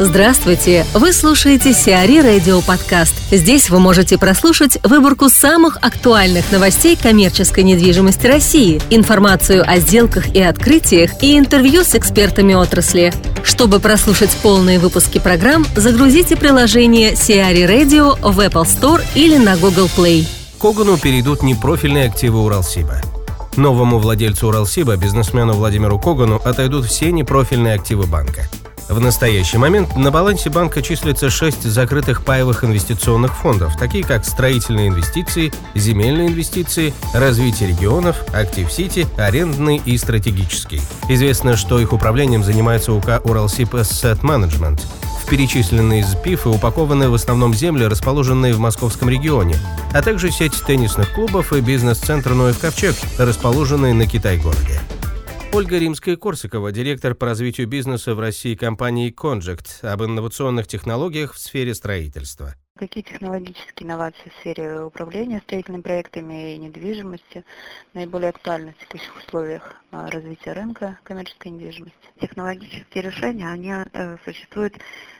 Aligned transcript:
Здравствуйте! 0.00 0.84
Вы 0.92 1.12
слушаете 1.12 1.72
Сиари 1.72 2.18
Радио 2.18 2.60
Подкаст. 2.62 3.14
Здесь 3.30 3.70
вы 3.70 3.78
можете 3.78 4.18
прослушать 4.18 4.76
выборку 4.82 5.28
самых 5.28 5.76
актуальных 5.82 6.50
новостей 6.50 6.96
коммерческой 7.00 7.62
недвижимости 7.62 8.26
России, 8.26 8.82
информацию 8.90 9.62
о 9.64 9.78
сделках 9.78 10.34
и 10.34 10.42
открытиях 10.42 11.22
и 11.22 11.38
интервью 11.38 11.84
с 11.84 11.94
экспертами 11.94 12.54
отрасли. 12.54 13.14
Чтобы 13.44 13.78
прослушать 13.78 14.36
полные 14.42 14.80
выпуски 14.80 15.20
программ, 15.20 15.64
загрузите 15.76 16.34
приложение 16.34 17.14
Сиари 17.14 17.62
Radio 17.62 18.18
в 18.20 18.40
Apple 18.40 18.64
Store 18.64 19.00
или 19.14 19.36
на 19.36 19.56
Google 19.56 19.88
Play. 19.96 20.26
К 20.58 20.64
Огану 20.64 20.98
перейдут 20.98 21.44
непрофильные 21.44 22.08
активы 22.08 22.40
Уралсиба. 22.40 23.00
Новому 23.56 24.00
владельцу 24.00 24.48
Уралсиба, 24.48 24.96
бизнесмену 24.96 25.52
Владимиру 25.52 26.00
Когану, 26.00 26.42
отойдут 26.44 26.86
все 26.86 27.12
непрофильные 27.12 27.74
активы 27.74 28.06
банка– 28.06 28.48
в 28.88 29.00
настоящий 29.00 29.58
момент 29.58 29.96
на 29.96 30.10
балансе 30.10 30.50
банка 30.50 30.82
числится 30.82 31.30
6 31.30 31.62
закрытых 31.62 32.24
паевых 32.24 32.64
инвестиционных 32.64 33.34
фондов, 33.34 33.76
такие 33.76 34.04
как 34.04 34.24
строительные 34.24 34.88
инвестиции, 34.88 35.52
земельные 35.74 36.28
инвестиции, 36.28 36.92
развитие 37.12 37.70
регионов, 37.70 38.16
Актив 38.34 38.70
Сити, 38.70 39.06
арендный 39.16 39.80
и 39.84 39.96
стратегический. 39.96 40.80
Известно, 41.08 41.56
что 41.56 41.80
их 41.80 41.92
управлением 41.92 42.44
занимается 42.44 42.92
УК 42.92 43.20
Уралсиб 43.24 43.74
Asset 43.74 44.20
Management. 44.20 44.80
В 45.22 45.26
перечисленные 45.26 46.04
ЗПИФы 46.04 46.50
упакованы 46.50 47.08
в 47.08 47.14
основном 47.14 47.54
земли, 47.54 47.86
расположенные 47.86 48.52
в 48.52 48.58
московском 48.58 49.08
регионе, 49.08 49.56
а 49.94 50.02
также 50.02 50.30
сеть 50.30 50.52
теннисных 50.66 51.14
клубов 51.14 51.54
и 51.54 51.60
бизнес-центр 51.60 52.34
Ноев 52.34 52.58
Ковчег, 52.58 52.94
расположенные 53.18 53.94
на 53.94 54.06
Китай-городе. 54.06 54.80
Ольга 55.54 55.78
Римская-Корсакова, 55.78 56.72
директор 56.72 57.14
по 57.14 57.26
развитию 57.26 57.68
бизнеса 57.68 58.16
в 58.16 58.18
России 58.18 58.56
компании 58.56 59.14
Conject, 59.14 59.86
об 59.86 60.02
инновационных 60.02 60.66
технологиях 60.66 61.32
в 61.32 61.38
сфере 61.38 61.76
строительства. 61.76 62.56
Какие 62.76 63.04
технологические 63.04 63.86
инновации 63.86 64.30
в 64.30 64.40
сфере 64.40 64.80
управления 64.80 65.38
строительными 65.46 65.82
проектами 65.82 66.56
и 66.56 66.58
недвижимости 66.58 67.44
наиболее 67.92 68.30
актуальны 68.30 68.74
в 68.76 68.82
текущих 68.82 69.16
условиях 69.16 69.76
а, 69.92 70.10
развития 70.10 70.54
рынка 70.54 70.98
коммерческой 71.04 71.52
недвижимости? 71.52 71.94
Технологические 72.20 73.04
решения, 73.04 73.48
они 73.48 73.70
э, 73.70 74.16
существуют 74.24 74.74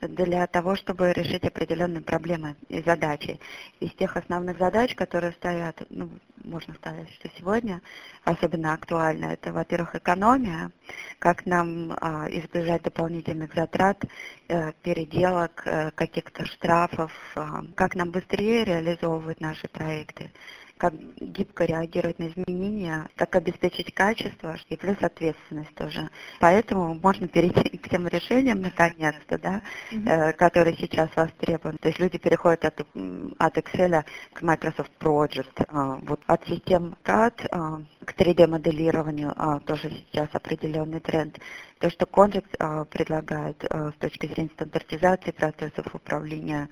для 0.00 0.46
того, 0.46 0.76
чтобы 0.76 1.12
решить 1.12 1.44
определенные 1.44 2.02
проблемы 2.02 2.56
и 2.68 2.82
задачи. 2.82 3.40
Из 3.80 3.90
тех 3.92 4.16
основных 4.16 4.58
задач, 4.58 4.94
которые 4.94 5.32
стоят, 5.32 5.82
ну, 5.90 6.10
можно 6.44 6.74
сказать, 6.74 7.10
что 7.14 7.28
сегодня 7.38 7.82
особенно 8.24 8.72
актуально, 8.72 9.26
это, 9.26 9.52
во-первых, 9.52 9.94
экономия, 9.96 10.70
как 11.18 11.46
нам 11.46 11.92
а, 12.00 12.26
избежать 12.30 12.82
дополнительных 12.82 13.54
затрат, 13.54 14.04
а, 14.48 14.72
переделок, 14.82 15.62
а, 15.66 15.90
каких-то 15.90 16.44
штрафов, 16.46 17.12
а, 17.34 17.64
как 17.74 17.94
нам 17.94 18.10
быстрее 18.10 18.64
реализовывать 18.64 19.40
наши 19.40 19.68
проекты 19.68 20.30
как 20.78 20.94
гибко 21.20 21.64
реагировать 21.64 22.18
на 22.18 22.28
изменения, 22.28 23.08
как 23.16 23.36
обеспечить 23.36 23.92
качество 23.92 24.56
и 24.68 24.76
плюс 24.76 24.96
ответственность 25.02 25.74
тоже. 25.74 26.08
Поэтому 26.40 26.94
можно 26.94 27.28
перейти 27.28 27.76
к 27.78 27.88
тем 27.88 28.06
решениям 28.08 28.60
наконец-то, 28.60 29.38
да, 29.38 29.62
mm-hmm. 29.92 30.08
э, 30.08 30.32
которые 30.34 30.76
сейчас 30.76 31.10
востребованы. 31.14 31.78
То 31.78 31.88
есть 31.88 32.00
люди 32.00 32.18
переходят 32.18 32.64
от, 32.64 32.80
от 32.80 33.58
Excel 33.58 34.04
к 34.32 34.42
Microsoft 34.42 34.92
Project, 35.00 35.52
э, 35.58 36.00
вот 36.06 36.20
от 36.26 36.46
систем 36.46 36.96
CAD 37.04 37.48
э, 37.50 38.04
к 38.04 38.14
3D-моделированию 38.14 39.34
э, 39.36 39.60
тоже 39.66 39.90
сейчас 39.90 40.28
определенный 40.32 41.00
тренд. 41.00 41.38
То, 41.80 41.90
что 41.90 42.06
Conject 42.06 42.56
э, 42.58 42.84
предлагает 42.86 43.64
э, 43.64 43.90
с 43.90 44.00
точки 44.00 44.26
зрения 44.26 44.50
стандартизации 44.54 45.30
процессов 45.30 45.94
управления 45.94 46.68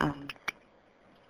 э, 0.00 0.10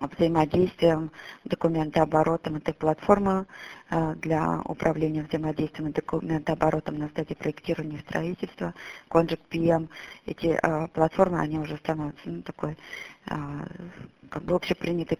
взаимодействием, 0.07 1.11
документооборотом 1.45 2.55
этой 2.55 2.73
платформы 2.73 3.45
э, 3.89 4.15
для 4.15 4.61
управления 4.65 5.23
взаимодействием 5.23 5.89
и 5.89 5.93
документооборотом 5.93 6.97
на 6.97 7.07
стадии 7.09 7.33
проектирования 7.33 7.97
и 7.97 8.01
строительства, 8.01 8.73
Conject 9.09 9.41
PM. 9.49 9.89
Эти 10.25 10.47
э, 10.47 10.87
платформы, 10.89 11.39
они 11.39 11.59
уже 11.59 11.77
становятся 11.77 12.21
ну, 12.29 12.41
такой 12.41 12.77
э, 13.27 13.35
как 14.29 14.43
бы 14.43 14.55
общепринятой 14.55 15.17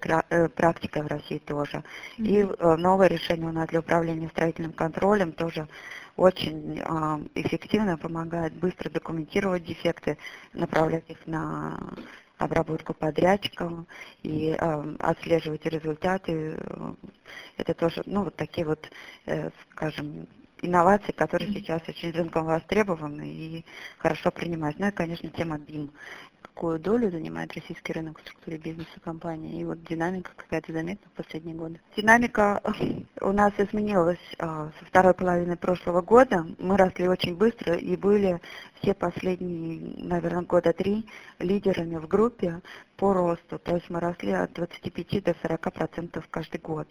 практикой 0.49 1.03
в 1.03 1.07
России 1.07 1.37
тоже. 1.37 1.83
Mm-hmm. 2.17 2.77
И 2.77 2.81
новое 2.81 3.07
решение 3.07 3.47
у 3.47 3.51
нас 3.51 3.69
для 3.69 3.81
управления 3.81 4.27
строительным 4.29 4.73
контролем 4.73 5.33
тоже 5.33 5.67
очень 6.15 6.79
эффективно 7.35 7.97
помогает 7.97 8.53
быстро 8.53 8.89
документировать 8.89 9.65
дефекты, 9.65 10.17
направлять 10.53 11.07
их 11.09 11.17
на 11.27 11.77
обработку 12.37 12.93
подрядчиком 12.93 13.87
и 14.21 14.49
э, 14.49 14.95
отслеживать 14.99 15.65
результаты. 15.65 16.57
Это 17.57 17.73
тоже, 17.73 18.01
ну, 18.05 18.23
вот 18.23 18.35
такие 18.35 18.65
вот, 18.65 18.89
э, 19.25 19.49
скажем, 19.71 20.27
инновации, 20.61 21.11
которые 21.11 21.51
сейчас 21.53 21.81
очень 21.87 22.11
рынком 22.11 22.45
востребованы 22.45 23.27
и 23.27 23.65
хорошо 23.97 24.31
принимать. 24.31 24.79
Ну 24.79 24.87
и, 24.87 24.91
конечно, 24.91 25.29
тема 25.29 25.57
BIM 25.57 25.91
какую 26.53 26.79
долю 26.79 27.09
занимает 27.09 27.53
российский 27.53 27.93
рынок 27.93 28.19
в 28.19 28.21
структуре 28.21 28.57
бизнеса 28.57 28.99
компании, 29.03 29.59
и 29.59 29.65
вот 29.65 29.83
динамика 29.83 30.31
какая-то 30.35 30.71
заметна 30.71 31.09
в 31.09 31.17
последние 31.17 31.55
годы. 31.55 31.79
Динамика 31.97 32.61
у 33.21 33.31
нас 33.31 33.53
изменилась 33.57 34.19
а, 34.39 34.71
со 34.79 34.85
второй 34.85 35.13
половины 35.13 35.57
прошлого 35.57 36.01
года. 36.01 36.45
Мы 36.59 36.77
росли 36.77 37.07
очень 37.07 37.35
быстро 37.35 37.75
и 37.75 37.95
были 37.95 38.39
все 38.81 38.93
последние, 38.93 40.05
наверное, 40.05 40.43
года 40.43 40.73
три 40.73 41.05
лидерами 41.39 41.95
в 41.95 42.07
группе 42.07 42.61
по 42.97 43.13
росту. 43.13 43.57
То 43.59 43.75
есть 43.75 43.89
мы 43.89 43.99
росли 43.99 44.31
от 44.31 44.53
25 44.53 45.23
до 45.23 45.35
40 45.41 45.73
процентов 45.73 46.27
каждый 46.29 46.61
год. 46.61 46.87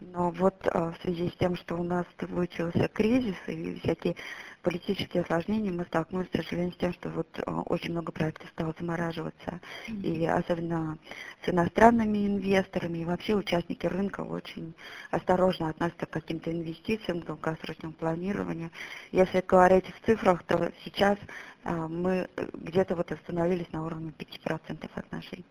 Но 0.00 0.30
вот 0.30 0.56
а, 0.66 0.92
в 0.92 0.96
связи 1.02 1.28
с 1.28 1.36
тем, 1.36 1.56
что 1.56 1.76
у 1.76 1.82
нас 1.82 2.06
случился 2.18 2.88
кризис 2.88 3.36
и 3.46 3.78
всякие 3.80 4.16
политические 4.64 5.22
осложнения, 5.22 5.70
мы 5.70 5.84
столкнулись, 5.84 6.28
к 6.28 6.36
сожалению, 6.36 6.72
с 6.72 6.76
тем, 6.76 6.92
что 6.94 7.10
вот 7.10 7.28
а, 7.46 7.60
очень 7.62 7.92
много 7.92 8.10
проектов 8.10 8.48
стало 8.50 8.74
замораживаться. 8.78 9.60
И 9.88 10.26
особенно 10.26 10.98
с 11.44 11.48
иностранными 11.48 12.26
инвесторами 12.26 12.98
и 12.98 13.04
вообще 13.04 13.34
участники 13.34 13.86
рынка 13.86 14.22
очень 14.22 14.74
осторожно 15.10 15.68
относятся 15.68 16.06
к 16.06 16.10
каким-то 16.10 16.50
инвестициям, 16.50 17.20
к 17.20 17.26
долгосрочному 17.26 17.92
планированию. 17.92 18.70
Если 19.12 19.40
говорить 19.46 19.86
в 19.86 20.06
цифрах, 20.06 20.42
то 20.44 20.72
сейчас 20.84 21.18
а, 21.62 21.86
мы 21.86 22.28
где-то 22.54 22.96
вот 22.96 23.12
остановились 23.12 23.70
на 23.70 23.84
уровне 23.84 24.12
5% 24.18 24.90
от 24.94 25.12
нашей 25.12 25.44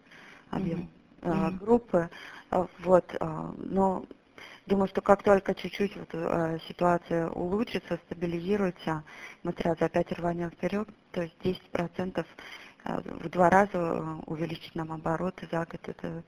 объема 0.49 0.87
mm-hmm. 1.21 1.59
группы. 1.59 2.09
Вот, 2.79 3.05
но 3.57 4.05
думаю, 4.65 4.87
что 4.87 5.01
как 5.01 5.23
только 5.23 5.53
чуть-чуть 5.55 5.95
вот, 5.95 6.09
ситуация 6.67 7.29
улучшится, 7.29 7.99
стабилизируется, 8.05 9.03
сразу 9.57 9.85
опять 9.85 10.11
рванем 10.11 10.51
вперед, 10.51 10.87
то 11.11 11.21
есть 11.21 11.35
10% 11.43 12.25
в 12.83 13.29
два 13.29 13.49
раза 13.49 14.19
увеличить 14.25 14.75
нам 14.75 14.91
обороты 14.91 15.47
за 15.51 15.65
год, 15.65 15.81
это 15.87 16.23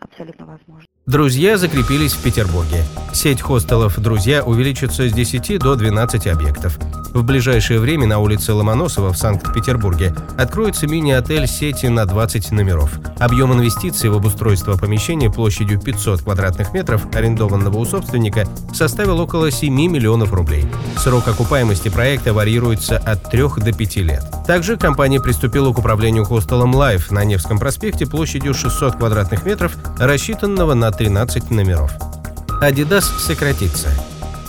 абсолютно 0.00 0.46
возможно. 0.46 0.91
Друзья 1.06 1.58
закрепились 1.58 2.12
в 2.12 2.22
Петербурге. 2.22 2.84
Сеть 3.12 3.40
хостелов 3.40 3.98
«Друзья» 3.98 4.44
увеличится 4.44 5.08
с 5.08 5.12
10 5.12 5.58
до 5.58 5.74
12 5.74 6.28
объектов. 6.28 6.78
В 7.12 7.24
ближайшее 7.24 7.80
время 7.80 8.06
на 8.06 8.20
улице 8.20 8.52
Ломоносова 8.52 9.12
в 9.12 9.18
Санкт-Петербурге 9.18 10.14
откроется 10.38 10.86
мини-отель 10.86 11.48
сети 11.48 11.86
на 11.86 12.06
20 12.06 12.52
номеров. 12.52 13.00
Объем 13.18 13.52
инвестиций 13.52 14.10
в 14.10 14.14
обустройство 14.14 14.76
помещения 14.76 15.28
площадью 15.28 15.80
500 15.80 16.22
квадратных 16.22 16.72
метров, 16.72 17.04
арендованного 17.12 17.78
у 17.78 17.84
собственника, 17.84 18.46
составил 18.72 19.18
около 19.18 19.50
7 19.50 19.74
миллионов 19.74 20.32
рублей. 20.32 20.66
Срок 20.96 21.26
окупаемости 21.26 21.88
проекта 21.88 22.32
варьируется 22.32 22.96
от 22.96 23.28
3 23.28 23.42
до 23.58 23.72
5 23.72 23.96
лет. 23.96 24.24
Также 24.46 24.76
компания 24.76 25.20
приступила 25.20 25.72
к 25.72 25.78
управлению 25.78 26.24
хостелом 26.24 26.74
Life 26.74 27.12
на 27.12 27.24
Невском 27.24 27.58
проспекте 27.58 28.06
площадью 28.06 28.54
600 28.54 28.96
квадратных 28.96 29.44
метров, 29.44 29.76
рассчитанного 29.98 30.74
на 30.74 30.90
13 30.90 31.50
номеров. 31.50 31.92
Adidas 32.60 33.04
сократится. 33.18 33.88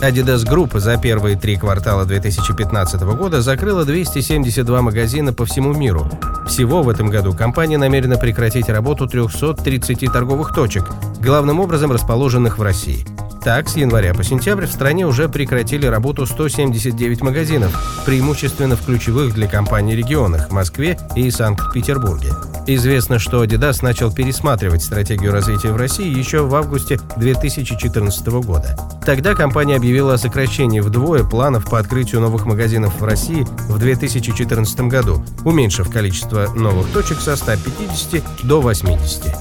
Adidas 0.00 0.44
Group 0.44 0.78
за 0.78 0.96
первые 0.98 1.36
три 1.36 1.56
квартала 1.56 2.04
2015 2.04 3.00
года 3.02 3.40
закрыла 3.40 3.84
272 3.84 4.82
магазина 4.82 5.32
по 5.32 5.44
всему 5.44 5.72
миру. 5.72 6.10
Всего 6.46 6.82
в 6.82 6.88
этом 6.88 7.08
году 7.08 7.32
компания 7.32 7.78
намерена 7.78 8.16
прекратить 8.18 8.68
работу 8.68 9.06
330 9.06 10.12
торговых 10.12 10.52
точек, 10.52 10.84
главным 11.20 11.60
образом 11.60 11.90
расположенных 11.92 12.58
в 12.58 12.62
России. 12.62 13.06
Так, 13.44 13.68
с 13.68 13.76
января 13.76 14.14
по 14.14 14.24
сентябрь 14.24 14.64
в 14.64 14.72
стране 14.72 15.06
уже 15.06 15.28
прекратили 15.28 15.84
работу 15.84 16.24
179 16.24 17.20
магазинов, 17.20 18.02
преимущественно 18.06 18.74
в 18.74 18.82
ключевых 18.86 19.34
для 19.34 19.46
компании 19.46 19.94
регионах– 19.94 20.50
Москве 20.50 20.98
и 21.14 21.30
Санкт-Петербурге. 21.30 22.32
Известно, 22.66 23.18
что 23.18 23.44
Adidas 23.44 23.80
начал 23.82 24.10
пересматривать 24.10 24.82
стратегию 24.82 25.30
развития 25.30 25.72
в 25.72 25.76
России 25.76 26.08
еще 26.08 26.46
в 26.46 26.54
августе 26.54 26.98
2014 27.18 28.26
года. 28.28 28.78
Тогда 29.04 29.34
компания 29.34 29.76
объявила 29.76 30.14
о 30.14 30.18
сокращении 30.18 30.80
вдвое 30.80 31.22
планов 31.22 31.68
по 31.68 31.78
открытию 31.78 32.22
новых 32.22 32.46
магазинов 32.46 32.98
в 32.98 33.04
России 33.04 33.46
в 33.68 33.78
2014 33.78 34.80
году, 34.88 35.22
уменьшив 35.44 35.90
количество 35.90 36.48
новых 36.54 36.88
точек 36.94 37.20
со 37.20 37.36
150 37.36 38.22
до 38.44 38.62
80. 38.62 39.36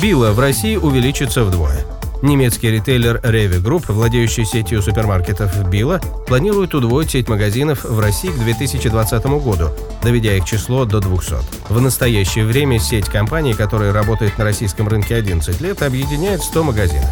Билла 0.00 0.30
в 0.30 0.38
России 0.38 0.76
увеличится 0.76 1.42
вдвое. 1.42 1.84
Немецкий 2.20 2.72
ритейлер 2.72 3.20
Rewe 3.22 3.62
Group, 3.62 3.92
владеющий 3.92 4.44
сетью 4.44 4.82
супермаркетов 4.82 5.68
Билла, 5.70 6.00
планирует 6.26 6.74
удвоить 6.74 7.10
сеть 7.10 7.28
магазинов 7.28 7.84
в 7.84 8.00
России 8.00 8.30
к 8.30 8.38
2020 8.38 9.24
году, 9.26 9.70
доведя 10.02 10.34
их 10.34 10.44
число 10.44 10.84
до 10.84 10.98
200. 11.00 11.34
В 11.68 11.80
настоящее 11.80 12.44
время 12.44 12.80
сеть 12.80 13.06
компаний, 13.06 13.54
которая 13.54 13.92
работает 13.92 14.36
на 14.36 14.44
российском 14.44 14.88
рынке 14.88 15.14
11 15.14 15.60
лет, 15.60 15.80
объединяет 15.82 16.42
100 16.42 16.64
магазинов. 16.64 17.10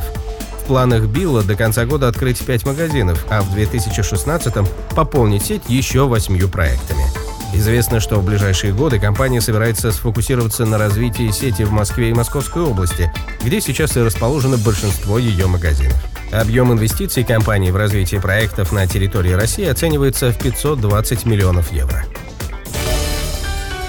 В 0.62 0.66
планах 0.66 1.04
Билла 1.04 1.44
до 1.44 1.54
конца 1.54 1.84
года 1.84 2.08
открыть 2.08 2.44
5 2.44 2.66
магазинов, 2.66 3.24
а 3.30 3.42
в 3.42 3.54
2016 3.54 4.54
пополнить 4.96 5.44
сеть 5.44 5.62
еще 5.68 6.08
8 6.08 6.48
проектами. 6.48 7.05
Известно, 7.54 8.00
что 8.00 8.16
в 8.16 8.25
ближайшие 8.25 8.72
годы 8.72 8.98
компания 8.98 9.40
собирается 9.40 9.93
сфокусироваться 9.93 10.66
на 10.66 10.78
развитии 10.78 11.31
сети 11.31 11.62
в 11.62 11.72
Москве 11.72 12.10
и 12.10 12.14
Московской 12.14 12.62
области, 12.62 13.12
где 13.43 13.60
сейчас 13.60 13.96
и 13.96 14.00
расположено 14.00 14.58
большинство 14.58 15.19
ее 15.19 15.46
магазинов. 15.46 15.96
Объем 16.32 16.72
инвестиций 16.72 17.25
компании 17.25 17.70
в 17.70 17.76
развитие 17.76 18.20
проектов 18.20 18.72
на 18.72 18.87
территории 18.87 19.32
России 19.32 19.64
оценивается 19.64 20.32
в 20.32 20.38
520 20.38 21.25
миллионов 21.25 21.72
евро. 21.72 22.04